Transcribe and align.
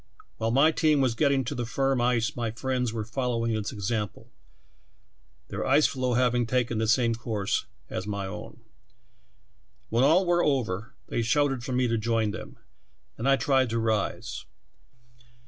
While 0.37 0.49
my 0.49 0.71
team 0.71 0.99
was 0.99 1.13
getting 1.13 1.43
to 1.43 1.53
the 1.53 1.63
firm 1.67 2.01
ice 2.01 2.35
my 2.35 2.49
friends 2.49 2.91
were 2.91 3.05
following 3.05 3.55
its 3.55 3.71
example, 3.71 4.31
their 5.49 5.63
ice 5.63 5.93
^loe 5.93 6.17
having 6.17 6.47
taken 6.47 6.79
the 6.79 6.87
same, 6.87 7.13
course 7.13 7.67
as 7.87 8.07
my 8.07 8.25
own. 8.25 8.61
When 9.89 10.03
all 10.03 10.25
were 10.25 10.43
over, 10.43 10.95
they 11.09 11.21
shouted 11.21 11.63
for 11.63 11.73
me 11.73 11.87
to 11.87 11.99
join 11.99 12.31
them, 12.31 12.57
and 13.15 13.29
I 13.29 13.35
tried 13.35 13.69
to 13.69 13.77
rise. 13.77 14.45